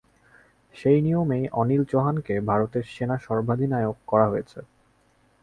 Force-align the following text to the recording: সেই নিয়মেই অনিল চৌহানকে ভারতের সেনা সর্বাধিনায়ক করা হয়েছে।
সেই 0.75 0.99
নিয়মেই 1.01 1.45
অনিল 1.53 1.83
চৌহানকে 1.83 2.35
ভারতের 2.41 2.85
সেনা 2.85 3.17
সর্বাধিনায়ক 3.19 3.97
করা 4.07 4.25
হয়েছে। 4.29 4.59